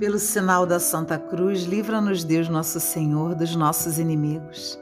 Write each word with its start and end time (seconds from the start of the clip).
Pelo 0.00 0.18
sinal 0.18 0.64
da 0.64 0.80
Santa 0.80 1.18
Cruz, 1.18 1.64
livra-nos 1.64 2.24
Deus 2.24 2.48
Nosso 2.48 2.80
Senhor 2.80 3.34
dos 3.34 3.54
nossos 3.54 3.98
inimigos. 3.98 4.80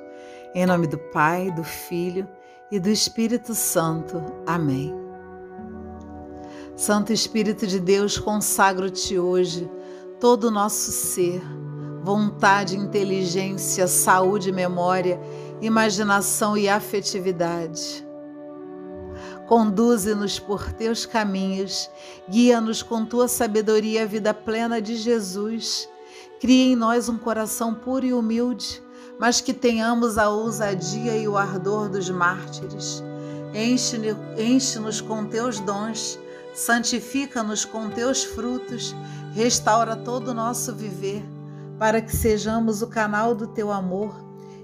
Em 0.55 0.65
nome 0.65 0.87
do 0.87 0.97
Pai, 0.97 1.51
do 1.51 1.65
Filho 1.65 2.29
e 2.71 2.79
do 2.79 2.89
Espírito 2.89 3.53
Santo. 3.53 4.23
Amém. 4.47 4.95
Santo 6.77 7.13
Espírito 7.13 7.67
de 7.67 7.81
Deus, 7.81 8.17
consagro-te 8.17 9.19
hoje 9.19 9.69
todo 10.21 10.45
o 10.45 10.51
nosso 10.53 10.93
ser, 10.93 11.43
vontade, 12.01 12.77
inteligência, 12.77 13.89
saúde, 13.89 14.53
memória, 14.53 15.21
imaginação 15.61 16.57
e 16.57 16.69
afetividade 16.69 18.08
Conduze-nos 19.49 20.39
por 20.39 20.71
teus 20.73 21.07
caminhos, 21.07 21.91
guia-nos 22.29 22.83
com 22.83 23.07
tua 23.07 23.27
sabedoria 23.27 24.03
à 24.03 24.07
vida 24.07 24.35
plena 24.35 24.79
de 24.79 24.95
Jesus. 24.95 25.89
Cria 26.39 26.73
em 26.73 26.77
nós 26.77 27.09
um 27.09 27.17
coração 27.17 27.75
puro 27.75 28.05
e 28.05 28.13
humilde, 28.13 28.83
mas 29.19 29.41
que 29.41 29.55
tenhamos 29.55 30.19
a 30.19 30.29
ousadia 30.29 31.17
e 31.17 31.27
o 31.27 31.39
ardor 31.39 31.89
dos 31.89 32.11
mártires. 32.11 33.03
Enche-nos 34.37 35.01
com 35.01 35.25
teus 35.25 35.59
dons, 35.61 36.19
santifica-nos 36.55 37.65
com 37.65 37.89
teus 37.89 38.25
frutos, 38.25 38.95
restaura 39.33 39.97
todo 39.97 40.29
o 40.29 40.35
nosso 40.35 40.75
viver, 40.75 41.25
para 41.79 42.03
que 42.03 42.15
sejamos 42.15 42.83
o 42.83 42.87
canal 42.87 43.35
do 43.35 43.47
teu 43.47 43.73
amor 43.73 44.15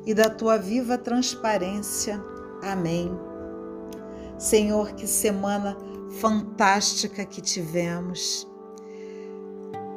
e 0.05 0.12
da 0.12 0.28
tua 0.28 0.59
viva 0.59 0.98
transparência. 0.98 2.23
Amém. 2.62 3.34
Senhor, 4.38 4.93
que 4.93 5.06
semana 5.06 5.77
fantástica 6.20 7.25
que 7.25 7.41
tivemos. 7.41 8.47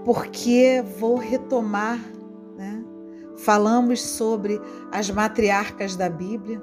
Porque 0.06 0.84
vou 1.00 1.18
retomar, 1.18 2.00
né? 2.56 2.84
Falamos 3.38 4.02
sobre 4.02 4.60
as 4.92 5.10
matriarcas 5.10 5.96
da 5.96 6.10
Bíblia. 6.10 6.62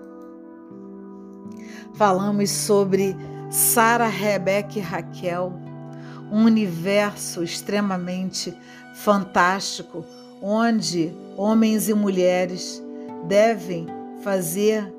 Falamos 1.95 2.51
sobre 2.51 3.15
Sara, 3.51 4.09
Rebeca 4.09 4.79
e 4.79 4.83
Raquel, 4.83 5.53
um 6.33 6.45
universo 6.45 7.43
extremamente 7.43 8.53
fantástico, 8.95 10.05
onde 10.43 11.15
homens 11.37 11.89
e 11.89 11.95
mulheres 11.95 12.83
devem 13.29 13.87
fazer 14.23 14.93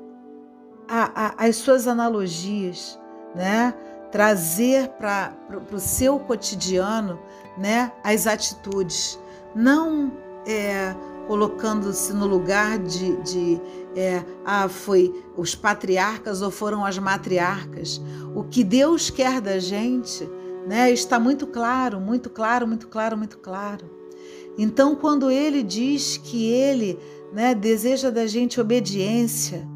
a, 0.88 1.26
a, 1.26 1.46
as 1.46 1.56
suas 1.56 1.86
analogias, 1.86 2.98
né? 3.34 3.74
trazer 4.10 4.88
para 4.90 5.34
o 5.72 5.78
seu 5.78 6.18
cotidiano 6.18 7.18
né? 7.58 7.92
as 8.02 8.26
atitudes, 8.26 9.18
não 9.54 10.12
é, 10.46 10.94
colocando-se 11.26 12.12
no 12.12 12.26
lugar 12.26 12.78
de, 12.78 13.16
de 13.22 13.60
é, 13.96 14.22
ah, 14.44 14.68
foi 14.68 15.12
os 15.36 15.54
patriarcas 15.54 16.40
ou 16.42 16.50
foram 16.50 16.84
as 16.84 16.98
matriarcas. 16.98 18.00
O 18.34 18.44
que 18.44 18.62
Deus 18.62 19.10
quer 19.10 19.40
da 19.40 19.58
gente 19.58 20.28
né, 20.66 20.90
está 20.90 21.18
muito 21.18 21.46
claro, 21.46 22.00
muito 22.00 22.28
claro, 22.28 22.66
muito 22.66 22.88
claro, 22.88 23.16
muito 23.16 23.38
claro. 23.38 23.90
Então, 24.58 24.94
quando 24.94 25.30
ele 25.30 25.62
diz 25.62 26.16
que 26.16 26.46
ele 26.46 26.98
né, 27.32 27.54
deseja 27.54 28.10
da 28.10 28.26
gente 28.26 28.60
obediência, 28.60 29.66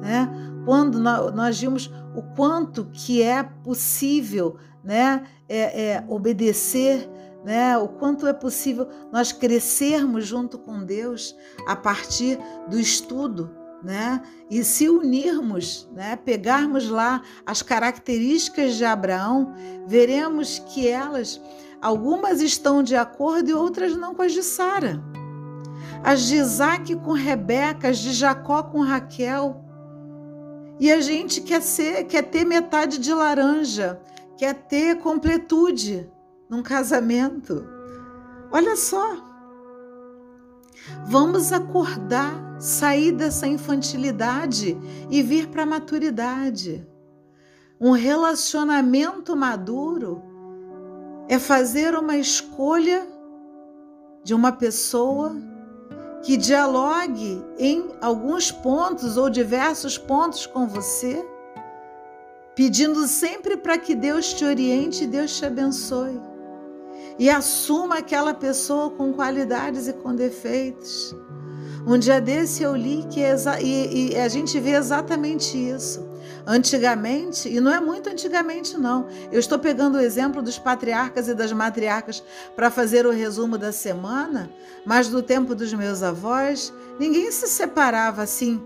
né, 0.00 0.45
quando 0.66 0.98
nós 0.98 1.60
vimos 1.60 1.88
o 2.12 2.20
quanto 2.34 2.86
que 2.86 3.22
é 3.22 3.44
possível 3.44 4.56
né, 4.82 5.22
é, 5.48 5.90
é, 5.90 6.04
obedecer, 6.08 7.08
né, 7.44 7.78
o 7.78 7.86
quanto 7.86 8.26
é 8.26 8.32
possível 8.32 8.88
nós 9.12 9.30
crescermos 9.30 10.26
junto 10.26 10.58
com 10.58 10.84
Deus 10.84 11.36
a 11.68 11.76
partir 11.76 12.36
do 12.68 12.80
estudo, 12.80 13.54
né, 13.80 14.20
e 14.50 14.64
se 14.64 14.88
unirmos, 14.88 15.88
né, 15.94 16.16
pegarmos 16.16 16.88
lá 16.88 17.22
as 17.46 17.62
características 17.62 18.74
de 18.74 18.84
Abraão, 18.84 19.54
veremos 19.86 20.58
que 20.58 20.88
elas, 20.88 21.40
algumas 21.80 22.40
estão 22.40 22.82
de 22.82 22.96
acordo 22.96 23.50
e 23.50 23.54
outras 23.54 23.96
não 23.96 24.16
com 24.16 24.22
as 24.22 24.32
de 24.32 24.42
Sara. 24.42 25.00
As 26.02 26.22
de 26.26 26.36
Isaac 26.36 26.96
com 26.96 27.12
Rebeca, 27.12 27.88
as 27.88 27.98
de 27.98 28.12
Jacó 28.12 28.64
com 28.64 28.80
Raquel, 28.80 29.65
e 30.78 30.92
a 30.92 31.00
gente 31.00 31.40
quer 31.40 31.62
ser, 31.62 32.04
quer 32.04 32.22
ter 32.22 32.44
metade 32.44 32.98
de 32.98 33.12
laranja, 33.12 34.00
quer 34.36 34.54
ter 34.54 34.98
completude 34.98 36.10
num 36.48 36.62
casamento. 36.62 37.66
Olha 38.50 38.76
só. 38.76 39.24
Vamos 41.06 41.52
acordar, 41.52 42.60
sair 42.60 43.10
dessa 43.10 43.46
infantilidade 43.46 44.78
e 45.10 45.22
vir 45.22 45.48
para 45.48 45.62
a 45.62 45.66
maturidade. 45.66 46.86
Um 47.80 47.90
relacionamento 47.92 49.34
maduro 49.34 50.22
é 51.28 51.38
fazer 51.38 51.94
uma 51.94 52.16
escolha 52.16 53.06
de 54.22 54.34
uma 54.34 54.52
pessoa 54.52 55.36
que 56.26 56.36
dialogue 56.36 57.40
em 57.56 57.88
alguns 58.00 58.50
pontos 58.50 59.16
ou 59.16 59.30
diversos 59.30 59.96
pontos 59.96 60.44
com 60.44 60.66
você, 60.66 61.24
pedindo 62.52 63.06
sempre 63.06 63.56
para 63.56 63.78
que 63.78 63.94
Deus 63.94 64.34
te 64.34 64.44
oriente 64.44 65.04
e 65.04 65.06
Deus 65.06 65.38
te 65.38 65.46
abençoe. 65.46 66.20
E 67.16 67.30
assuma 67.30 67.98
aquela 67.98 68.34
pessoa 68.34 68.90
com 68.90 69.12
qualidades 69.12 69.86
e 69.86 69.92
com 69.92 70.16
defeitos. 70.16 71.14
Um 71.86 71.96
dia 71.96 72.20
desse 72.20 72.60
eu 72.60 72.74
li 72.74 73.06
que 73.08 73.20
e, 73.62 74.10
e 74.10 74.16
a 74.16 74.26
gente 74.26 74.58
vê 74.58 74.72
exatamente 74.72 75.56
isso. 75.56 76.04
Antigamente, 76.46 77.48
e 77.48 77.58
não 77.58 77.74
é 77.74 77.80
muito 77.80 78.08
antigamente, 78.08 78.78
não. 78.78 79.08
Eu 79.32 79.40
estou 79.40 79.58
pegando 79.58 79.98
o 79.98 80.00
exemplo 80.00 80.40
dos 80.40 80.56
patriarcas 80.56 81.26
e 81.26 81.34
das 81.34 81.52
matriarcas 81.52 82.22
para 82.54 82.70
fazer 82.70 83.04
o 83.04 83.10
resumo 83.10 83.58
da 83.58 83.72
semana, 83.72 84.48
mas 84.84 85.08
no 85.08 85.22
tempo 85.22 85.56
dos 85.56 85.74
meus 85.74 86.04
avós, 86.04 86.72
ninguém 87.00 87.32
se 87.32 87.48
separava 87.48 88.22
assim, 88.22 88.62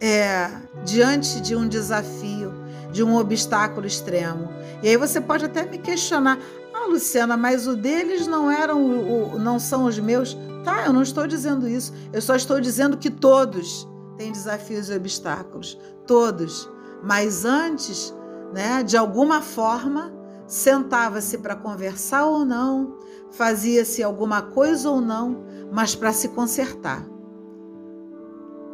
é, 0.00 0.50
diante 0.84 1.40
de 1.40 1.54
um 1.54 1.68
desafio, 1.68 2.52
de 2.90 3.00
um 3.04 3.16
obstáculo 3.16 3.86
extremo. 3.86 4.52
E 4.82 4.88
aí 4.88 4.96
você 4.96 5.20
pode 5.20 5.44
até 5.44 5.64
me 5.64 5.78
questionar: 5.78 6.36
ah, 6.74 6.86
Luciana, 6.88 7.36
mas 7.36 7.68
o 7.68 7.76
deles 7.76 8.26
não 8.26 8.50
eram, 8.50 8.84
o, 8.84 9.38
não 9.38 9.60
são 9.60 9.84
os 9.84 10.00
meus. 10.00 10.36
Tá, 10.64 10.86
eu 10.86 10.92
não 10.92 11.02
estou 11.02 11.28
dizendo 11.28 11.68
isso. 11.68 11.94
Eu 12.12 12.20
só 12.20 12.34
estou 12.34 12.60
dizendo 12.60 12.96
que 12.96 13.08
todos 13.08 13.86
têm 14.16 14.32
desafios 14.32 14.88
e 14.88 14.94
obstáculos 14.94 15.78
todos, 16.06 16.70
mas 17.02 17.44
antes, 17.44 18.14
né, 18.52 18.82
de 18.82 18.96
alguma 18.96 19.40
forma, 19.42 20.12
sentava-se 20.46 21.38
para 21.38 21.56
conversar 21.56 22.24
ou 22.26 22.44
não, 22.44 22.98
fazia-se 23.32 24.02
alguma 24.02 24.42
coisa 24.42 24.88
ou 24.90 25.00
não, 25.00 25.44
mas 25.72 25.94
para 25.94 26.12
se 26.12 26.28
consertar. 26.28 27.04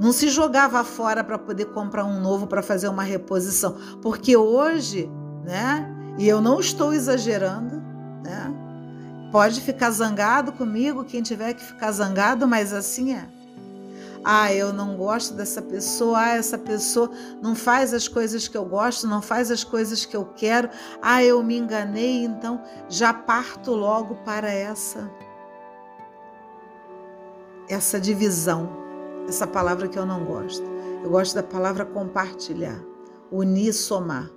Não 0.01 0.13
se 0.13 0.29
jogava 0.29 0.83
fora 0.85 1.23
para 1.23 1.39
poder 1.39 1.67
comprar 1.67 2.05
um 2.05 2.21
novo 2.21 2.47
para 2.47 2.63
fazer 2.63 2.89
uma 2.89 3.03
reposição, 3.03 3.77
porque 4.01 4.37
hoje, 4.37 5.11
né, 5.45 5.89
e 6.19 6.29
eu 6.29 6.41
não 6.41 6.61
estou 6.61 6.93
exagerando, 6.93 7.83
né? 8.25 8.55
Pode 9.31 9.61
ficar 9.63 9.91
zangado 9.91 10.53
comigo, 10.53 11.05
quem 11.05 11.23
tiver 11.23 11.55
que 11.55 11.65
ficar 11.65 11.91
zangado, 11.91 12.47
mas 12.47 12.73
assim 12.73 13.15
é. 13.15 13.27
Ah, 14.25 14.53
eu 14.53 14.73
não 14.73 14.97
gosto 14.97 15.35
dessa 15.35 15.61
pessoa. 15.61 16.19
Ah, 16.19 16.37
essa 16.37 16.57
pessoa 16.57 17.11
não 17.41 17.55
faz 17.55 17.93
as 17.93 18.07
coisas 18.07 18.47
que 18.47 18.57
eu 18.57 18.65
gosto, 18.65 19.07
não 19.07 19.21
faz 19.21 19.51
as 19.51 19.65
coisas 19.65 20.05
que 20.05 20.17
eu 20.17 20.25
quero. 20.37 20.69
Ah, 21.01 21.23
eu 21.25 21.43
me 21.43 21.59
enganei, 21.59 22.25
então 22.25 22.63
já 22.89 23.13
parto 23.13 23.73
logo 23.73 24.17
para 24.25 24.51
essa 24.51 25.11
essa 27.69 28.01
divisão. 28.01 28.69
Essa 29.29 29.47
palavra 29.47 29.89
que 29.89 29.99
eu 29.99 30.05
não 30.05 30.25
gosto. 30.25 30.65
Eu 31.03 31.11
gosto 31.11 31.35
da 31.35 31.43
palavra 31.43 31.85
compartilhar, 31.85 32.81
unir, 33.31 33.73
somar. 33.73 34.31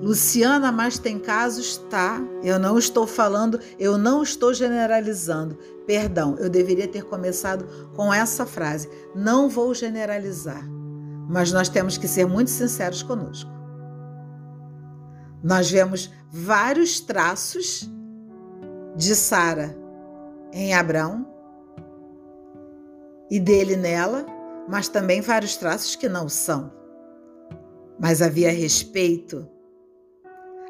Luciana, 0.00 0.70
mas 0.70 0.98
tem 0.98 1.18
casos, 1.18 1.78
tá? 1.90 2.20
Eu 2.42 2.58
não 2.58 2.78
estou 2.78 3.06
falando, 3.06 3.58
eu 3.78 3.96
não 3.96 4.22
estou 4.22 4.52
generalizando. 4.52 5.56
Perdão, 5.86 6.36
eu 6.38 6.48
deveria 6.48 6.88
ter 6.88 7.04
começado 7.04 7.66
com 7.94 8.12
essa 8.12 8.46
frase. 8.46 8.88
Não 9.14 9.48
vou 9.48 9.74
generalizar, 9.74 10.66
mas 11.28 11.52
nós 11.52 11.68
temos 11.68 11.96
que 11.96 12.08
ser 12.08 12.26
muito 12.26 12.50
sinceros 12.50 13.02
conosco. 13.02 13.50
Nós 15.42 15.70
vemos 15.70 16.10
vários 16.30 17.00
traços 17.00 17.90
de 18.96 19.14
Sara 19.14 19.76
em 20.52 20.72
Abraão 20.72 21.26
e 23.30 23.38
dele 23.38 23.76
nela, 23.76 24.24
mas 24.68 24.88
também 24.88 25.20
vários 25.20 25.56
traços 25.56 25.96
que 25.96 26.08
não 26.08 26.28
são. 26.28 26.72
Mas 27.98 28.22
havia 28.22 28.50
respeito, 28.50 29.46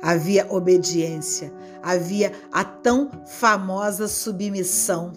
havia 0.05 0.47
obediência, 0.53 1.51
havia 1.83 2.31
a 2.53 2.63
tão 2.63 3.11
famosa 3.25 4.07
submissão, 4.07 5.15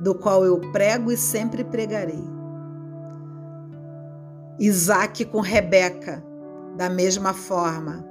do 0.00 0.12
qual 0.12 0.44
eu 0.44 0.60
prego 0.72 1.12
e 1.12 1.16
sempre 1.16 1.62
pregarei. 1.62 2.24
Isaac 4.58 5.24
com 5.26 5.40
Rebeca, 5.40 6.20
da 6.76 6.90
mesma 6.90 7.32
forma. 7.32 8.04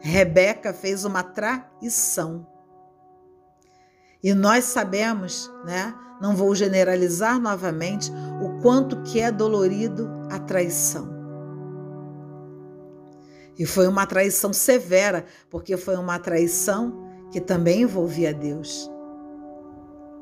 Rebeca 0.00 0.72
fez 0.72 1.04
uma 1.04 1.22
traição. 1.22 2.46
E 4.24 4.32
nós 4.32 4.64
sabemos, 4.64 5.52
né? 5.66 5.94
Não 6.22 6.34
vou 6.34 6.54
generalizar 6.54 7.38
novamente 7.38 8.10
o 8.42 8.62
quanto 8.62 9.02
que 9.02 9.20
é 9.20 9.30
dolorido 9.30 10.08
a 10.30 10.38
traição. 10.38 11.15
E 13.58 13.64
foi 13.64 13.86
uma 13.86 14.06
traição 14.06 14.52
severa, 14.52 15.24
porque 15.50 15.76
foi 15.76 15.96
uma 15.96 16.18
traição 16.18 17.06
que 17.30 17.40
também 17.40 17.82
envolvia 17.82 18.34
Deus. 18.34 18.90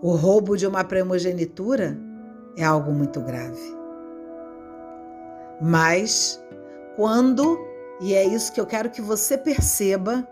O 0.01 0.13
roubo 0.13 0.57
de 0.57 0.67
uma 0.67 0.85
primogenitura 0.85 1.99
é 2.57 2.65
algo 2.65 2.93
muito 2.93 3.21
grave. 3.21 3.75
Mas 5.61 6.43
quando, 6.97 7.59
e 8.01 8.15
é 8.15 8.25
isso 8.25 8.53
que 8.53 8.61
eu 8.61 8.67
quero 8.67 8.91
que 8.91 9.01
você 9.01 9.37
perceba, 9.37 10.27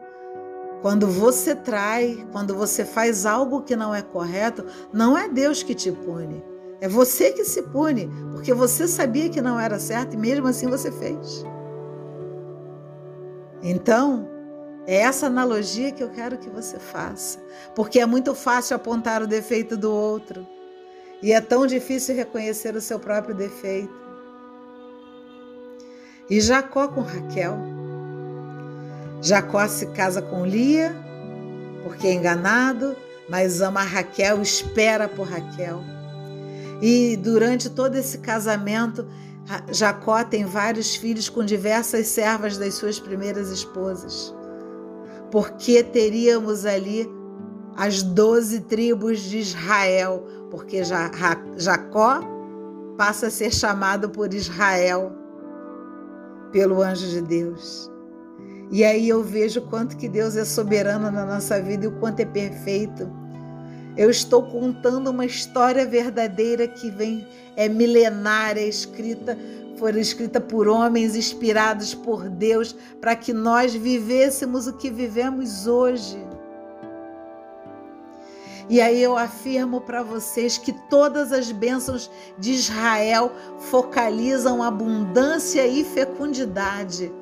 quando 0.80 1.06
você 1.06 1.54
trai, 1.54 2.26
quando 2.32 2.54
você 2.54 2.84
faz 2.84 3.24
algo 3.24 3.62
que 3.62 3.76
não 3.76 3.94
é 3.94 4.02
correto, 4.02 4.64
não 4.92 5.16
é 5.16 5.28
Deus 5.28 5.62
que 5.62 5.74
te 5.74 5.90
pune. 5.90 6.44
É 6.80 6.88
você 6.88 7.30
que 7.30 7.44
se 7.44 7.62
pune, 7.62 8.10
porque 8.32 8.52
você 8.52 8.88
sabia 8.88 9.28
que 9.28 9.40
não 9.40 9.58
era 9.58 9.78
certo 9.78 10.14
e 10.14 10.16
mesmo 10.16 10.48
assim 10.48 10.66
você 10.66 10.90
fez. 10.90 11.44
Então, 13.62 14.28
é 14.86 14.96
essa 14.96 15.26
analogia 15.26 15.92
que 15.92 16.02
eu 16.02 16.10
quero 16.10 16.36
que 16.36 16.50
você 16.50 16.78
faça, 16.78 17.38
porque 17.74 18.00
é 18.00 18.06
muito 18.06 18.34
fácil 18.34 18.74
apontar 18.74 19.22
o 19.22 19.26
defeito 19.26 19.76
do 19.76 19.92
outro 19.92 20.46
e 21.22 21.32
é 21.32 21.40
tão 21.40 21.66
difícil 21.66 22.16
reconhecer 22.16 22.74
o 22.74 22.80
seu 22.80 22.98
próprio 22.98 23.34
defeito. 23.34 24.02
E 26.28 26.40
Jacó 26.40 26.88
com 26.88 27.02
Raquel. 27.02 27.56
Jacó 29.20 29.68
se 29.68 29.86
casa 29.88 30.20
com 30.20 30.44
Lia, 30.44 30.92
porque 31.84 32.08
é 32.08 32.12
enganado, 32.12 32.96
mas 33.28 33.60
ama 33.62 33.82
Raquel, 33.82 34.42
espera 34.42 35.08
por 35.08 35.28
Raquel. 35.28 35.80
E 36.80 37.16
durante 37.16 37.70
todo 37.70 37.94
esse 37.94 38.18
casamento, 38.18 39.06
Jacó 39.70 40.22
tem 40.24 40.44
vários 40.44 40.94
filhos 40.94 41.28
com 41.28 41.44
diversas 41.44 42.06
servas 42.08 42.56
das 42.58 42.74
suas 42.74 43.00
primeiras 43.00 43.50
esposas. 43.50 44.34
Porque 45.30 45.82
teríamos 45.82 46.64
ali 46.64 47.08
as 47.76 48.02
doze 48.02 48.60
tribos 48.60 49.20
de 49.20 49.38
Israel, 49.38 50.24
porque 50.50 50.82
Jacó 50.84 52.20
passa 52.96 53.26
a 53.26 53.30
ser 53.30 53.52
chamado 53.52 54.10
por 54.10 54.32
Israel 54.32 55.12
pelo 56.52 56.82
anjo 56.82 57.08
de 57.08 57.22
Deus. 57.22 57.90
E 58.70 58.84
aí 58.84 59.08
eu 59.08 59.22
vejo 59.22 59.62
quanto 59.62 59.96
que 59.96 60.08
Deus 60.08 60.36
é 60.36 60.44
soberano 60.44 61.10
na 61.10 61.26
nossa 61.26 61.60
vida 61.60 61.84
e 61.84 61.88
o 61.88 61.98
quanto 61.98 62.20
é 62.20 62.24
perfeito. 62.24 63.10
Eu 63.96 64.10
estou 64.10 64.42
contando 64.42 65.10
uma 65.10 65.26
história 65.26 65.86
verdadeira 65.86 66.66
que 66.66 66.90
vem 66.90 67.26
é 67.56 67.68
milenária, 67.68 68.66
escrita 68.66 69.36
foi 69.76 69.98
escrita 69.98 70.40
por 70.40 70.68
homens 70.68 71.16
inspirados 71.16 71.92
por 71.92 72.28
Deus 72.28 72.72
para 73.00 73.16
que 73.16 73.32
nós 73.32 73.74
vivêssemos 73.74 74.68
o 74.68 74.74
que 74.74 74.88
vivemos 74.88 75.66
hoje. 75.66 76.24
E 78.68 78.80
aí 78.80 79.02
eu 79.02 79.18
afirmo 79.18 79.80
para 79.80 80.02
vocês 80.02 80.56
que 80.56 80.72
todas 80.88 81.32
as 81.32 81.50
bênçãos 81.50 82.08
de 82.38 82.52
Israel 82.52 83.32
focalizam 83.58 84.62
abundância 84.62 85.66
e 85.66 85.84
fecundidade. 85.84 87.12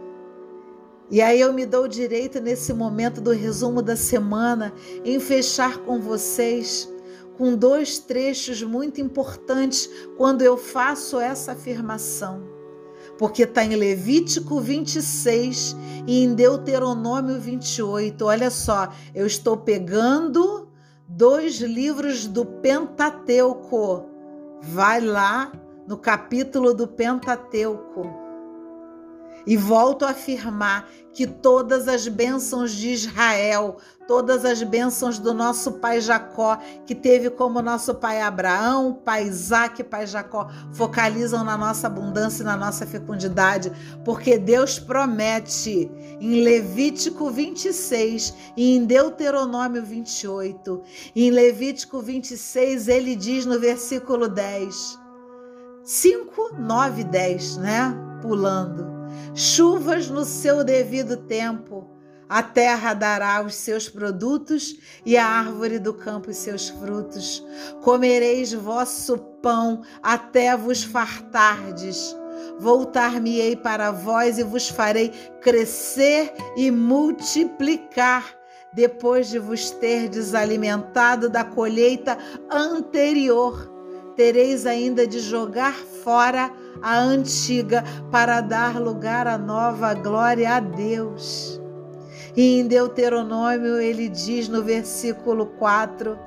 E 1.10 1.20
aí 1.20 1.40
eu 1.40 1.52
me 1.52 1.66
dou 1.66 1.88
direito 1.88 2.40
nesse 2.40 2.72
momento 2.72 3.20
do 3.20 3.32
resumo 3.32 3.82
da 3.82 3.96
semana 3.96 4.72
em 5.04 5.18
fechar 5.18 5.78
com 5.78 6.00
vocês 6.00 6.88
com 7.40 7.56
dois 7.56 7.98
trechos 7.98 8.62
muito 8.62 9.00
importantes 9.00 9.88
quando 10.18 10.42
eu 10.42 10.58
faço 10.58 11.18
essa 11.18 11.52
afirmação. 11.52 12.42
Porque 13.18 13.44
está 13.44 13.64
em 13.64 13.74
Levítico 13.74 14.60
26 14.60 15.74
e 16.06 16.22
em 16.22 16.34
Deuteronômio 16.34 17.40
28. 17.40 18.26
Olha 18.26 18.50
só, 18.50 18.90
eu 19.14 19.26
estou 19.26 19.56
pegando 19.56 20.68
dois 21.08 21.62
livros 21.62 22.26
do 22.26 22.44
Pentateuco. 22.44 24.04
Vai 24.60 25.00
lá 25.00 25.50
no 25.88 25.96
capítulo 25.96 26.74
do 26.74 26.86
Pentateuco. 26.86 28.19
E 29.46 29.56
volto 29.56 30.04
a 30.04 30.10
afirmar 30.10 30.88
que 31.12 31.26
todas 31.26 31.88
as 31.88 32.06
bênçãos 32.06 32.72
de 32.72 32.90
Israel, 32.90 33.78
todas 34.06 34.44
as 34.44 34.62
bênçãos 34.62 35.18
do 35.18 35.34
nosso 35.34 35.72
pai 35.72 36.00
Jacó, 36.00 36.58
que 36.86 36.94
teve 36.94 37.30
como 37.30 37.60
nosso 37.60 37.94
pai 37.94 38.20
Abraão, 38.20 38.94
pai 39.04 39.24
Isaac, 39.24 39.82
pai 39.84 40.06
Jacó, 40.06 40.48
focalizam 40.72 41.42
na 41.44 41.56
nossa 41.56 41.88
abundância 41.88 42.42
e 42.42 42.46
na 42.46 42.56
nossa 42.56 42.86
fecundidade, 42.86 43.72
porque 44.04 44.38
Deus 44.38 44.78
promete 44.78 45.90
em 46.20 46.42
Levítico 46.42 47.30
26 47.30 48.34
e 48.56 48.76
em 48.76 48.84
Deuteronômio 48.84 49.82
28. 49.82 50.82
Em 51.16 51.30
Levítico 51.30 52.00
26, 52.00 52.88
ele 52.88 53.16
diz 53.16 53.44
no 53.46 53.58
versículo 53.58 54.28
10, 54.28 54.98
5, 55.82 56.54
9 56.58 57.04
10, 57.04 57.56
né? 57.56 57.96
Pulando 58.22 58.99
chuvas 59.34 60.08
no 60.08 60.24
seu 60.24 60.64
devido 60.64 61.16
tempo. 61.16 61.90
A 62.28 62.44
terra 62.44 62.94
dará 62.94 63.42
os 63.44 63.56
seus 63.56 63.88
produtos 63.88 64.76
e 65.04 65.16
a 65.16 65.26
árvore 65.26 65.80
do 65.80 65.92
campo 65.92 66.30
os 66.30 66.36
seus 66.36 66.68
frutos. 66.68 67.44
Comereis 67.82 68.52
vosso 68.52 69.18
pão 69.42 69.82
até 70.00 70.56
vos 70.56 70.84
fartardes. 70.84 72.16
Voltar-me-ei 72.60 73.56
para 73.56 73.90
vós 73.90 74.38
e 74.38 74.44
vos 74.44 74.68
farei 74.68 75.10
crescer 75.40 76.32
e 76.56 76.70
multiplicar, 76.70 78.24
depois 78.72 79.28
de 79.28 79.40
vos 79.40 79.70
ter 79.70 80.08
desalimentado 80.08 81.28
da 81.28 81.42
colheita 81.42 82.16
anterior. 82.48 83.68
Tereis 84.14 84.66
ainda 84.66 85.04
de 85.04 85.18
jogar 85.18 85.74
fora 85.74 86.52
a 86.82 86.98
antiga 86.98 87.84
para 88.10 88.40
dar 88.40 88.80
lugar 88.80 89.26
à 89.26 89.36
nova 89.36 89.94
glória 89.94 90.54
a 90.56 90.60
Deus. 90.60 91.60
E 92.36 92.60
em 92.60 92.66
Deuteronômio 92.66 93.80
ele 93.80 94.08
diz 94.08 94.48
no 94.48 94.62
versículo 94.62 95.46
4: 95.46 96.18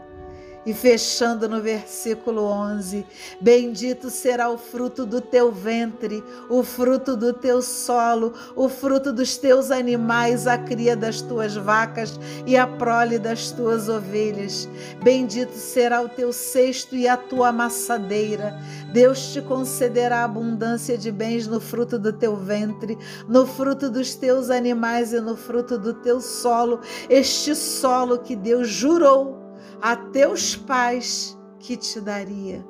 e 0.66 0.74
fechando 0.74 1.48
no 1.50 1.62
versículo 1.62 2.44
11: 2.44 3.06
Bendito 3.40 4.10
será 4.10 4.50
o 4.50 4.58
fruto 4.58 5.06
do 5.06 5.20
teu 5.20 5.52
ventre, 5.52 6.24
o 6.50 6.64
fruto 6.64 7.16
do 7.16 7.34
teu 7.34 7.62
solo, 7.62 8.34
o 8.56 8.70
fruto 8.70 9.12
dos 9.12 9.38
teus 9.38 9.72
animais, 9.72 10.48
a 10.48 10.58
cria 10.58 10.96
das 10.96 11.22
tuas 11.22 11.56
vacas 11.56 12.20
e 12.46 12.56
a 12.56 12.66
prole 12.66 13.20
das 13.20 13.52
tuas 13.52 13.90
ovelhas. 13.90 14.68
Bendito 15.04 15.54
será 15.54 16.02
o 16.02 16.10
teu 16.10 16.32
cesto 16.32 16.96
e 16.96 17.08
a 17.08 17.18
tua 17.18 17.50
amassadeira. 17.50 18.58
Deus 18.92 19.34
te 19.34 19.42
concederá 19.42 20.24
abundância 20.24 20.98
de 20.98 21.12
bens 21.12 21.48
no 21.48 21.60
fruto 21.60 21.98
do 22.00 22.14
teu 22.14 22.36
ventre, 22.36 22.98
no 23.28 23.46
fruto 23.46 23.90
dos 23.90 24.16
teus 24.16 24.50
animais 24.50 25.14
e 25.14 25.20
no 25.20 25.36
fruto 25.36 25.78
do 25.78 25.94
teu 25.94 26.22
solo, 26.22 26.80
este 27.10 27.56
solo 27.56 28.20
que 28.20 28.36
Deus 28.36 28.70
jurou 28.70 29.43
a 29.84 29.98
teus 29.98 30.56
pais 30.56 31.38
que 31.60 31.76
te 31.76 32.00
daria. 32.00 32.66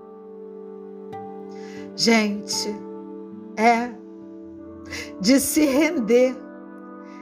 Gente, 1.96 2.76
é 3.56 3.92
de 5.22 5.40
se 5.40 5.64
render, 5.64 6.36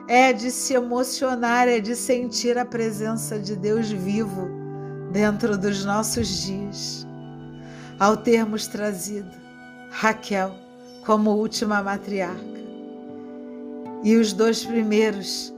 é 0.08 0.32
de 0.32 0.50
se 0.50 0.76
emocionar, 0.76 1.68
é 1.68 1.82
de 1.82 1.94
sentir 1.94 2.58
a 2.58 2.64
presença 2.64 3.38
de 3.38 3.54
Deus 3.54 3.92
vivo 3.92 4.48
dentro 5.12 5.58
dos 5.58 5.84
nossos 5.84 6.46
dias. 6.46 7.06
Ao 8.00 8.16
termos 8.16 8.68
trazido 8.68 9.30
Raquel 9.90 10.56
como 11.06 11.32
última 11.32 11.84
matriarca 11.84 12.62
e 14.06 14.16
os 14.16 14.32
dois 14.32 14.64
primeiros 14.64 15.54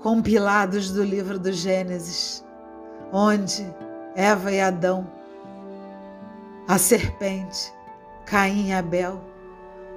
compilados 0.00 0.90
do 0.90 1.02
livro 1.02 1.38
do 1.38 1.50
Gênesis 1.50 2.44
onde 3.12 3.66
Eva 4.14 4.52
e 4.52 4.60
Adão, 4.60 5.06
a 6.68 6.78
serpente, 6.78 7.72
Caim 8.26 8.68
e 8.68 8.72
Abel, 8.72 9.20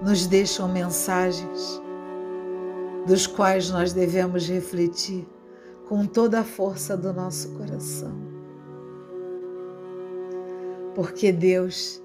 nos 0.01 0.25
deixam 0.27 0.67
mensagens 0.67 1.82
dos 3.05 3.27
quais 3.27 3.70
nós 3.70 3.93
devemos 3.93 4.48
refletir 4.48 5.27
com 5.88 6.05
toda 6.05 6.39
a 6.39 6.43
força 6.43 6.96
do 6.96 7.13
nosso 7.13 7.50
coração. 7.53 8.13
Porque 10.96 11.32
Deus 11.32 12.01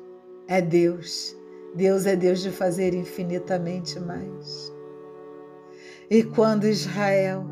é 0.46 0.60
Deus, 0.60 1.36
Deus 1.74 2.06
é 2.06 2.16
Deus 2.16 2.40
de 2.40 2.50
fazer 2.50 2.94
infinitamente 2.94 4.00
mais. 4.00 4.72
E 6.10 6.22
quando 6.22 6.66
Israel 6.66 7.44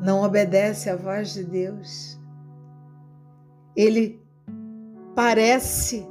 não 0.00 0.22
obedece 0.22 0.88
à 0.88 0.96
voz 0.96 1.34
de 1.34 1.44
Deus, 1.44 2.18
ele 3.76 4.20
parece 5.14 6.06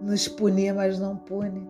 nos 0.00 0.28
punir, 0.28 0.74
mas 0.74 0.98
não 0.98 1.16
pune. 1.16 1.68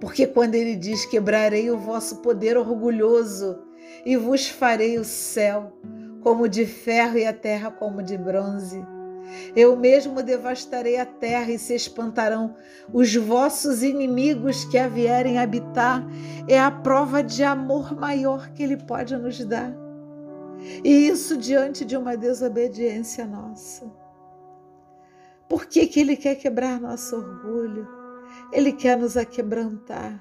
Porque 0.00 0.26
quando 0.26 0.54
ele 0.54 0.76
diz: 0.76 1.04
Quebrarei 1.06 1.70
o 1.70 1.78
vosso 1.78 2.16
poder 2.16 2.56
orgulhoso 2.56 3.58
e 4.04 4.16
vos 4.16 4.48
farei 4.48 4.98
o 4.98 5.04
céu 5.04 5.72
como 6.22 6.48
de 6.48 6.66
ferro 6.66 7.18
e 7.18 7.26
a 7.26 7.32
terra 7.32 7.70
como 7.70 8.02
de 8.02 8.16
bronze. 8.16 8.84
Eu 9.54 9.76
mesmo 9.76 10.22
devastarei 10.22 10.98
a 10.98 11.06
terra 11.06 11.52
e 11.52 11.58
se 11.58 11.74
espantarão 11.74 12.56
os 12.92 13.14
vossos 13.14 13.82
inimigos 13.82 14.64
que 14.64 14.76
a 14.76 14.88
vierem 14.88 15.38
habitar. 15.38 16.04
É 16.48 16.58
a 16.58 16.70
prova 16.70 17.22
de 17.22 17.44
amor 17.44 17.94
maior 17.94 18.50
que 18.50 18.62
Ele 18.62 18.76
pode 18.76 19.16
nos 19.16 19.42
dar. 19.44 19.72
E 20.84 21.08
isso 21.08 21.36
diante 21.36 21.84
de 21.84 21.96
uma 21.96 22.16
desobediência 22.16 23.26
nossa. 23.26 23.90
Por 25.48 25.66
que, 25.66 25.86
que 25.86 26.00
Ele 26.00 26.16
quer 26.16 26.36
quebrar 26.36 26.80
nosso 26.80 27.16
orgulho? 27.16 27.86
Ele 28.52 28.72
quer 28.72 28.96
nos 28.96 29.16
aquebrantar. 29.16 30.20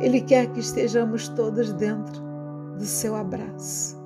Ele 0.00 0.20
quer 0.20 0.52
que 0.52 0.60
estejamos 0.60 1.28
todos 1.28 1.72
dentro 1.72 2.22
do 2.76 2.84
seu 2.84 3.16
abraço, 3.16 3.96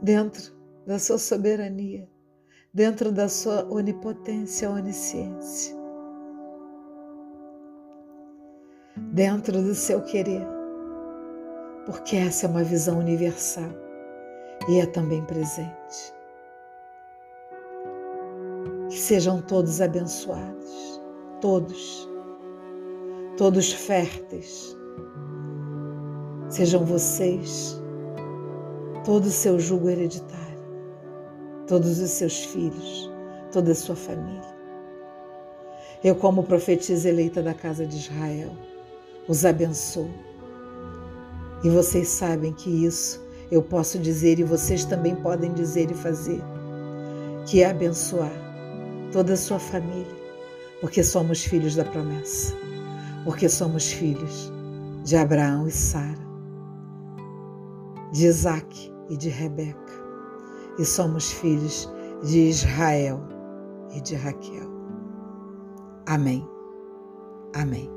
dentro 0.00 0.52
da 0.86 0.98
sua 0.98 1.18
soberania, 1.18 2.08
dentro 2.74 3.10
da 3.10 3.28
sua 3.28 3.66
onipotência, 3.72 4.68
onisciência, 4.68 5.74
dentro 9.12 9.62
do 9.62 9.74
seu 9.74 10.02
querer, 10.02 10.46
porque 11.86 12.16
essa 12.16 12.46
é 12.46 12.48
uma 12.48 12.64
visão 12.64 12.98
universal 12.98 13.91
e 14.68 14.80
é 14.80 14.86
também 14.86 15.22
presente. 15.24 16.14
Que 18.88 18.98
sejam 18.98 19.40
todos 19.42 19.80
abençoados, 19.80 21.00
todos, 21.40 22.08
todos 23.36 23.72
férteis. 23.72 24.76
Sejam 26.48 26.84
vocês 26.84 27.80
todo 29.04 29.24
o 29.24 29.30
seu 29.30 29.58
jugo 29.58 29.88
hereditário, 29.88 30.62
todos 31.66 31.98
os 31.98 32.10
seus 32.10 32.44
filhos, 32.44 33.10
toda 33.50 33.72
a 33.72 33.74
sua 33.74 33.96
família. 33.96 34.52
Eu, 36.04 36.16
como 36.16 36.42
profetisa 36.42 37.08
eleita 37.08 37.42
da 37.42 37.54
casa 37.54 37.86
de 37.86 37.96
Israel, 37.96 38.50
os 39.28 39.44
abençoo. 39.44 40.10
E 41.64 41.70
vocês 41.70 42.08
sabem 42.08 42.52
que 42.52 42.84
isso 42.84 43.24
eu 43.52 43.62
posso 43.62 43.98
dizer 43.98 44.38
e 44.38 44.44
vocês 44.44 44.82
também 44.86 45.14
podem 45.14 45.52
dizer 45.52 45.90
e 45.90 45.94
fazer, 45.94 46.42
que 47.44 47.62
é 47.62 47.68
abençoar 47.68 48.32
toda 49.12 49.34
a 49.34 49.36
sua 49.36 49.58
família, 49.58 50.16
porque 50.80 51.04
somos 51.04 51.44
filhos 51.44 51.76
da 51.76 51.84
promessa, 51.84 52.56
porque 53.26 53.50
somos 53.50 53.92
filhos 53.92 54.50
de 55.04 55.16
Abraão 55.16 55.68
e 55.68 55.70
Sara, 55.70 56.26
de 58.10 58.26
Isaac 58.26 58.90
e 59.10 59.18
de 59.18 59.28
Rebeca, 59.28 59.76
e 60.78 60.84
somos 60.86 61.30
filhos 61.30 61.92
de 62.24 62.48
Israel 62.48 63.20
e 63.94 64.00
de 64.00 64.14
Raquel. 64.14 64.72
Amém. 66.06 66.48
Amém. 67.54 67.90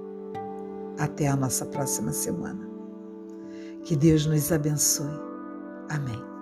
Até 0.99 1.29
a 1.29 1.35
nossa 1.37 1.65
próxima 1.67 2.11
semana. 2.11 2.69
Que 3.83 3.95
Deus 3.95 4.25
nos 4.25 4.51
abençoe. 4.51 5.34
Amém. 5.89 6.34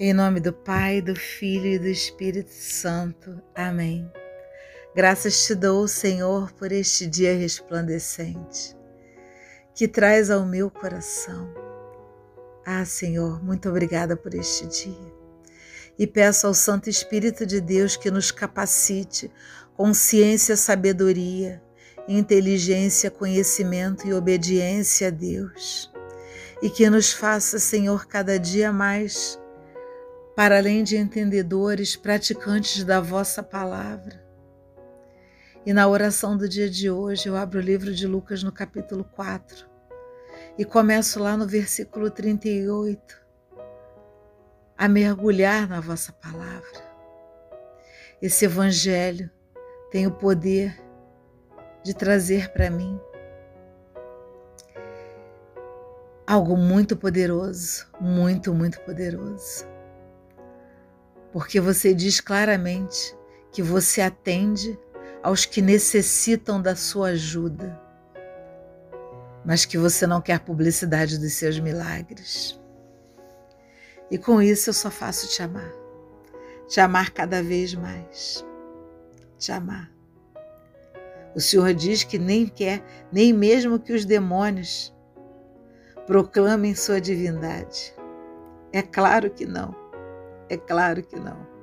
Em 0.00 0.12
nome 0.12 0.40
do 0.40 0.52
Pai, 0.52 1.00
do 1.00 1.14
Filho 1.14 1.66
e 1.66 1.78
do 1.78 1.86
Espírito 1.86 2.50
Santo. 2.50 3.40
Amém. 3.54 4.10
Graças 4.92 5.46
te 5.46 5.54
dou, 5.54 5.86
Senhor, 5.86 6.50
por 6.54 6.72
este 6.72 7.06
dia 7.06 7.36
resplandecente 7.36 8.76
que 9.72 9.86
traz 9.86 10.32
ao 10.32 10.44
meu 10.44 10.68
coração. 10.68 11.48
Ah, 12.66 12.84
Senhor, 12.84 13.40
muito 13.40 13.68
obrigada 13.68 14.16
por 14.16 14.34
este 14.34 14.66
dia. 14.66 15.14
E 15.96 16.08
peço 16.08 16.48
ao 16.48 16.54
Santo 16.54 16.90
Espírito 16.90 17.46
de 17.46 17.60
Deus 17.60 17.96
que 17.96 18.10
nos 18.10 18.32
capacite 18.32 19.30
com 19.76 19.94
ciência, 19.94 20.56
sabedoria, 20.56 21.62
inteligência, 22.08 23.12
conhecimento 23.12 24.08
e 24.08 24.12
obediência 24.12 25.06
a 25.06 25.10
Deus. 25.10 25.88
E 26.60 26.68
que 26.68 26.90
nos 26.90 27.12
faça, 27.12 27.60
Senhor, 27.60 28.06
cada 28.06 28.40
dia 28.40 28.72
mais 28.72 29.38
para 30.34 30.58
além 30.58 30.82
de 30.82 30.96
entendedores, 30.96 31.94
praticantes 31.94 32.82
da 32.82 33.00
vossa 33.00 33.42
palavra. 33.42 34.22
E 35.64 35.72
na 35.72 35.86
oração 35.86 36.36
do 36.36 36.48
dia 36.48 36.68
de 36.68 36.90
hoje, 36.90 37.28
eu 37.28 37.36
abro 37.36 37.58
o 37.58 37.62
livro 37.62 37.94
de 37.94 38.06
Lucas 38.06 38.42
no 38.42 38.50
capítulo 38.50 39.04
4 39.04 39.66
e 40.58 40.64
começo 40.64 41.20
lá 41.20 41.36
no 41.36 41.46
versículo 41.46 42.10
38 42.10 43.22
a 44.76 44.88
mergulhar 44.88 45.68
na 45.68 45.80
vossa 45.80 46.12
palavra. 46.12 46.94
Esse 48.20 48.44
evangelho 48.44 49.30
tem 49.90 50.06
o 50.06 50.10
poder 50.10 50.76
de 51.84 51.94
trazer 51.94 52.52
para 52.52 52.70
mim 52.70 52.98
algo 56.26 56.56
muito 56.56 56.96
poderoso, 56.96 57.86
muito, 58.00 58.52
muito 58.52 58.80
poderoso 58.80 59.73
porque 61.34 61.58
você 61.58 61.92
diz 61.92 62.20
claramente 62.20 63.12
que 63.50 63.60
você 63.60 64.00
atende 64.00 64.78
aos 65.20 65.44
que 65.44 65.60
necessitam 65.60 66.62
da 66.62 66.76
sua 66.76 67.08
ajuda, 67.08 67.76
mas 69.44 69.64
que 69.64 69.76
você 69.76 70.06
não 70.06 70.20
quer 70.20 70.38
publicidade 70.38 71.18
dos 71.18 71.32
seus 71.32 71.58
milagres. 71.58 72.56
E 74.12 74.16
com 74.16 74.40
isso 74.40 74.70
eu 74.70 74.74
só 74.74 74.92
faço 74.92 75.26
te 75.26 75.42
amar, 75.42 75.72
te 76.68 76.78
amar 76.78 77.10
cada 77.10 77.42
vez 77.42 77.74
mais, 77.74 78.46
te 79.36 79.50
amar. 79.50 79.90
O 81.34 81.40
Senhor 81.40 81.74
diz 81.74 82.04
que 82.04 82.16
nem 82.16 82.46
quer, 82.46 82.80
nem 83.10 83.32
mesmo 83.32 83.80
que 83.80 83.92
os 83.92 84.04
demônios 84.04 84.94
proclamem 86.06 86.76
sua 86.76 87.00
divindade. 87.00 87.92
É 88.72 88.82
claro 88.82 89.28
que 89.30 89.44
não. 89.44 89.83
É 90.48 90.56
claro 90.56 91.02
que 91.02 91.16
não. 91.16 91.54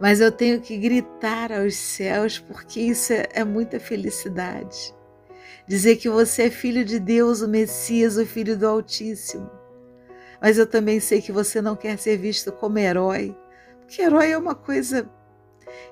Mas 0.00 0.20
eu 0.20 0.30
tenho 0.30 0.60
que 0.60 0.76
gritar 0.76 1.52
aos 1.52 1.74
céus 1.74 2.38
porque 2.38 2.80
isso 2.80 3.12
é, 3.12 3.28
é 3.32 3.44
muita 3.44 3.80
felicidade. 3.80 4.94
Dizer 5.66 5.96
que 5.96 6.08
você 6.08 6.44
é 6.44 6.50
filho 6.50 6.84
de 6.84 6.98
Deus, 6.98 7.42
o 7.42 7.48
Messias, 7.48 8.16
o 8.16 8.24
filho 8.24 8.56
do 8.56 8.66
Altíssimo. 8.66 9.50
Mas 10.40 10.56
eu 10.56 10.66
também 10.66 11.00
sei 11.00 11.20
que 11.20 11.32
você 11.32 11.60
não 11.60 11.74
quer 11.74 11.98
ser 11.98 12.16
visto 12.16 12.52
como 12.52 12.78
herói, 12.78 13.36
porque 13.80 14.02
herói 14.02 14.30
é 14.30 14.38
uma 14.38 14.54
coisa 14.54 15.10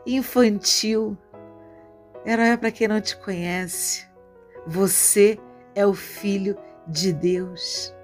infantil. 0.07 1.19
Herói 2.25 2.49
é 2.49 2.57
para 2.57 2.71
quem 2.71 2.89
não 2.89 3.01
te 3.01 3.17
conhece. 3.17 4.07
Você 4.67 5.39
é 5.75 5.85
o 5.87 5.95
filho 5.95 6.57
de 6.87 7.13
Deus. 7.13 7.95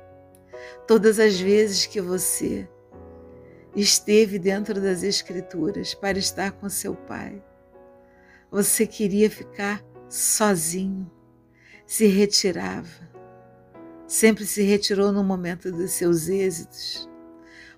Todas 0.87 1.19
as 1.19 1.41
vezes 1.41 1.87
que 1.87 2.01
você 2.01 2.69
esteve 3.75 4.39
dentro 4.39 4.81
das 4.81 5.03
Escrituras 5.03 5.95
para 5.95 6.19
estar 6.19 6.53
com 6.53 6.69
seu 6.69 6.95
pai. 6.95 7.43
Você 8.51 8.87
queria 8.87 9.31
ficar 9.31 9.83
sozinho, 10.09 11.11
se 11.87 12.07
retirava, 12.07 13.11
sempre 14.07 14.45
se 14.45 14.63
retirou 14.63 15.11
no 15.11 15.25
momento 15.25 15.73
dos 15.73 15.93
seus 15.93 16.29
êxitos, 16.29 17.09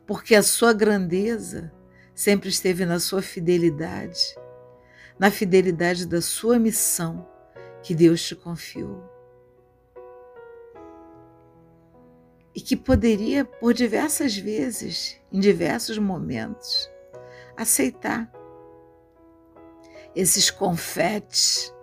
porque 0.05 0.35
a 0.35 0.43
sua 0.43 0.73
grandeza 0.73 1.73
sempre 2.15 2.49
esteve 2.49 2.85
na 2.85 2.99
sua 2.99 3.23
fidelidade, 3.23 4.21
na 5.19 5.31
fidelidade 5.31 6.07
da 6.07 6.21
sua 6.21 6.59
missão 6.59 7.29
que 7.83 7.95
Deus 7.95 8.21
te 8.23 8.35
confiou. 8.35 9.14
E 12.55 12.61
que 12.61 12.77
poderia, 12.77 13.45
por 13.45 13.75
diversas 13.75 14.37
vezes, 14.37 15.21
em 15.33 15.41
diversos 15.41 15.99
momentos, 15.99 16.89
aceitar 17.57 18.31
esses 20.15 20.51
confetes, 20.51 21.75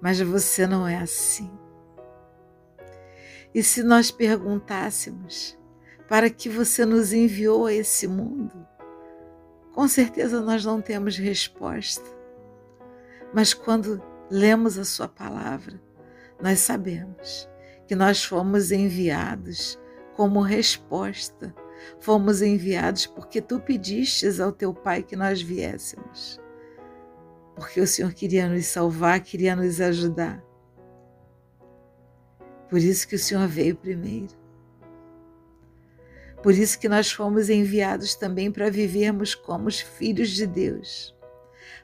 mas 0.00 0.18
você 0.20 0.66
não 0.66 0.86
é 0.86 0.96
assim. 0.96 1.50
E 3.54 3.62
se 3.62 3.82
nós 3.82 4.10
perguntássemos 4.10 5.58
para 6.08 6.28
que 6.28 6.48
você 6.48 6.84
nos 6.84 7.12
enviou 7.12 7.66
a 7.66 7.72
esse 7.72 8.06
mundo, 8.08 8.66
com 9.72 9.86
certeza 9.86 10.40
nós 10.40 10.64
não 10.64 10.80
temos 10.80 11.16
resposta. 11.16 12.04
Mas 13.32 13.54
quando 13.54 14.02
lemos 14.30 14.78
a 14.78 14.84
Sua 14.84 15.06
palavra, 15.06 15.80
nós 16.40 16.60
sabemos 16.60 17.48
que 17.86 17.94
nós 17.94 18.24
fomos 18.24 18.72
enviados 18.72 19.78
como 20.18 20.40
resposta. 20.40 21.54
Fomos 22.00 22.42
enviados 22.42 23.06
porque 23.06 23.40
tu 23.40 23.60
pedistes 23.60 24.40
ao 24.40 24.50
teu 24.50 24.74
Pai 24.74 25.00
que 25.00 25.14
nós 25.14 25.40
viéssemos. 25.40 26.40
Porque 27.54 27.80
o 27.80 27.86
Senhor 27.86 28.12
queria 28.12 28.48
nos 28.48 28.66
salvar, 28.66 29.20
queria 29.20 29.54
nos 29.54 29.80
ajudar. 29.80 30.42
Por 32.68 32.80
isso 32.80 33.06
que 33.06 33.14
o 33.14 33.18
Senhor 33.18 33.46
veio 33.46 33.76
primeiro. 33.76 34.34
Por 36.42 36.52
isso 36.52 36.80
que 36.80 36.88
nós 36.88 37.12
fomos 37.12 37.48
enviados 37.48 38.16
também 38.16 38.50
para 38.50 38.70
vivermos 38.70 39.36
como 39.36 39.68
os 39.68 39.78
filhos 39.78 40.30
de 40.30 40.48
Deus, 40.48 41.16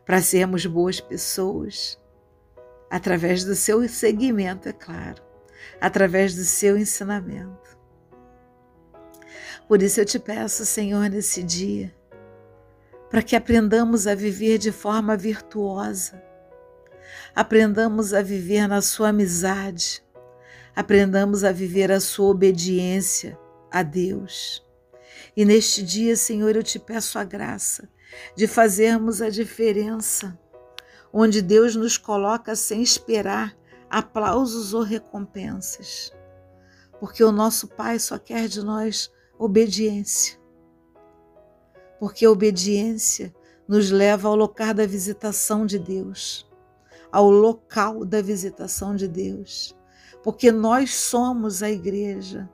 para 0.05 0.21
sermos 0.21 0.67
boas 0.67 1.01
pessoas, 1.01 2.01
através 2.91 3.45
do 3.45 3.55
seu 3.55 3.89
seguimento, 3.89 4.69
é 4.69 4.73
claro, 4.73 5.23
através 5.81 6.35
do 6.35 6.43
seu 6.43 6.77
ensinamento. 6.77 7.64
Por 9.69 9.83
isso 9.83 10.01
eu 10.01 10.05
te 10.05 10.19
peço, 10.19 10.67
Senhor, 10.67 11.09
nesse 11.09 11.43
dia, 11.43 11.95
para 13.11 13.23
que 13.23 13.35
aprendamos 13.35 14.07
a 14.07 14.15
viver 14.15 14.59
de 14.59 14.71
forma 14.71 15.17
virtuosa, 15.17 16.23
aprendamos 17.35 18.13
a 18.13 18.21
viver 18.21 18.69
na 18.69 18.83
Sua 18.83 19.09
amizade, 19.09 20.05
aprendamos 20.77 21.45
a 21.45 21.53
viver 21.53 21.91
a 21.91 22.01
Sua 22.01 22.27
obediência 22.27 23.39
a 23.71 23.83
Deus. 23.83 24.65
E 25.37 25.45
neste 25.45 25.83
dia, 25.83 26.15
Senhor, 26.15 26.55
eu 26.55 26.63
te 26.63 26.79
peço 26.79 27.19
a 27.19 27.25
graça 27.25 27.89
de 28.37 28.47
fazermos 28.47 29.21
a 29.23 29.29
diferença 29.29 30.39
onde 31.17 31.41
Deus 31.41 31.77
nos 31.77 31.97
coloca 31.97 32.57
sem 32.57 32.83
esperar 32.83 33.57
aplausos 33.89 34.75
ou 34.75 34.83
recompensas. 34.83 36.13
Porque 36.99 37.23
o 37.23 37.31
nosso 37.31 37.69
Pai 37.69 38.01
só 38.01 38.19
quer 38.19 38.49
de 38.49 38.61
nós 38.63 39.13
obediência. 39.45 40.39
Porque 41.99 42.25
a 42.25 42.31
obediência 42.31 43.35
nos 43.67 43.91
leva 43.91 44.29
ao 44.29 44.37
local 44.37 44.75
da 44.75 44.87
visitação 44.87 45.65
de 45.65 45.79
Deus, 45.79 46.51
ao 47.11 47.31
local 47.31 48.05
da 48.05 48.21
visitação 48.21 48.95
de 48.95 49.09
Deus. 49.09 49.77
Porque 50.23 50.51
nós 50.51 50.95
somos 50.95 51.63
a 51.63 51.71
igreja, 51.71 52.49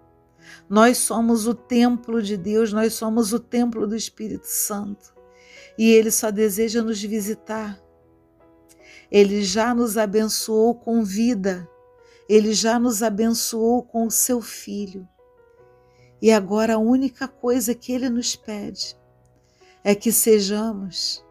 nós 0.68 0.98
somos 0.98 1.46
o 1.46 1.54
templo 1.54 2.22
de 2.22 2.36
Deus, 2.36 2.72
nós 2.72 2.94
somos 2.94 3.32
o 3.32 3.40
templo 3.40 3.86
do 3.86 3.96
Espírito 3.96 4.46
Santo. 4.46 5.14
E 5.78 5.90
Ele 5.90 6.10
só 6.10 6.30
deseja 6.30 6.82
nos 6.82 7.02
visitar 7.02 7.80
ele 9.10 9.42
já 9.42 9.74
nos 9.74 9.98
abençoou 9.98 10.74
com 10.74 11.02
vida, 11.02 11.68
ele 12.28 12.54
já 12.54 12.78
nos 12.78 13.02
abençoou 13.02 13.82
com 13.82 14.06
o 14.06 14.10
seu 14.10 14.40
filho. 14.40 15.08
E 16.20 16.30
agora 16.30 16.74
a 16.74 16.78
única 16.78 17.26
coisa 17.26 17.74
que 17.74 17.92
ele 17.92 18.08
nos 18.08 18.36
pede 18.36 18.96
é 19.82 19.94
que 19.94 20.12
sejamos 20.12 21.24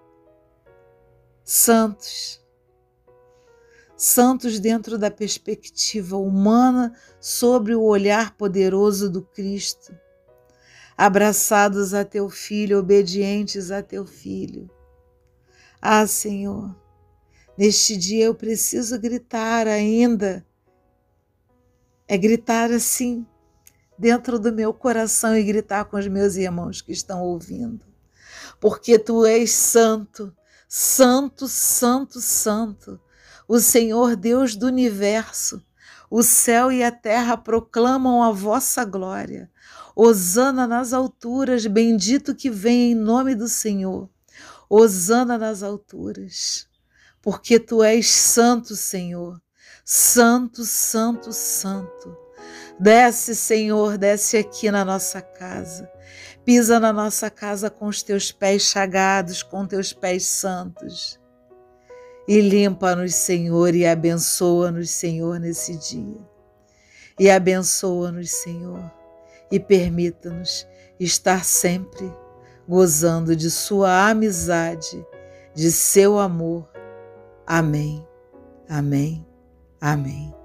santos. 1.43 2.39
Santos 3.95 4.60
dentro 4.60 4.97
da 4.97 5.12
perspectiva 5.12 6.17
humana 6.17 6.95
sobre 7.19 7.75
o 7.75 7.84
olhar 7.84 8.36
poderoso 8.36 9.10
do 9.10 9.21
Cristo. 9.21 9.95
Abraçados 10.97 11.93
a 11.93 12.04
teu 12.04 12.30
filho, 12.30 12.80
obedientes 12.80 13.71
a 13.71 13.84
teu 13.84 14.06
filho. 14.06 14.69
Ah, 15.82 16.08
Senhor, 16.08 16.75
Neste 17.60 17.97
dia 17.97 18.23
eu 18.23 18.34
preciso 18.34 18.97
gritar 18.97 19.67
ainda. 19.67 20.47
É 22.08 22.17
gritar 22.17 22.71
assim, 22.71 23.28
dentro 24.00 24.40
do 24.40 24.52
meu 24.52 24.74
coração 24.74 25.36
e 25.36 25.44
gritar 25.44 25.86
com 25.86 25.98
os 25.98 26.08
meus 26.08 26.36
irmãos 26.36 26.82
que 26.82 26.92
estão 26.92 27.22
ouvindo. 27.22 27.86
Porque 28.60 28.98
tu 28.98 29.26
és 29.26 29.52
santo, 29.52 30.34
santo, 30.68 31.48
santo, 31.48 32.20
santo. 32.20 33.00
O 33.48 33.60
Senhor 33.60 34.16
Deus 34.16 34.56
do 34.56 34.68
universo. 34.68 35.62
O 36.10 36.24
céu 36.24 36.72
e 36.72 36.84
a 36.84 36.92
terra 36.92 37.38
proclamam 37.38 38.24
a 38.24 38.32
vossa 38.32 38.84
glória. 38.84 39.52
Hosana 39.96 40.66
nas 40.66 40.94
alturas, 40.94 41.68
bendito 41.68 42.34
que 42.34 42.50
vem 42.50 42.92
em 42.92 42.96
nome 42.96 43.36
do 43.36 43.48
Senhor. 43.48 44.10
Hosana 44.70 45.38
nas 45.38 45.62
alturas 45.62 46.70
porque 47.22 47.60
tu 47.60 47.84
és 47.84 48.10
santo, 48.10 48.76
Senhor. 48.76 49.42
Santo, 49.84 50.64
santo, 50.64 51.34
santo. 51.34 52.18
Desce, 52.80 53.36
Senhor, 53.36 53.98
desce 53.98 54.38
aqui 54.38 54.72
na 54.72 54.86
nossa 54.86 55.22
casa. 55.22 55.92
Pisa 56.46 56.80
na 56.80 56.94
nossa 56.94 57.30
casa 57.30 57.70
com 57.70 57.88
os 57.88 58.02
teus 58.02 58.32
pés 58.32 58.63
chagados, 58.63 59.44
com 59.44 59.68
teus 59.68 59.94
pés 59.94 60.26
santos. 60.26 61.20
E 62.28 62.39
limpa-nos, 62.42 63.15
Senhor, 63.15 63.76
e 63.76 63.86
abençoa-nos, 63.86 64.89
Senhor, 64.92 65.39
nesse 65.39 65.76
dia. 65.78 66.18
E 67.20 67.30
abençoa-nos, 67.30 68.32
Senhor, 68.32 68.92
e 69.52 69.60
permita-nos 69.60 70.65
estar 71.00 71.44
sempre 71.44 72.12
gozando 72.68 73.36
de 73.36 73.52
Sua 73.52 74.10
amizade, 74.10 75.06
de 75.54 75.72
seu 75.72 76.18
amor 76.18 76.70
Amém, 77.52 78.08
amém, 78.70 79.26
amém. 79.82 80.38